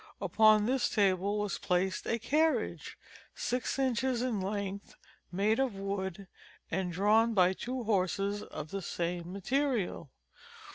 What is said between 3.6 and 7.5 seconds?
inches in length, made of wood, and drawn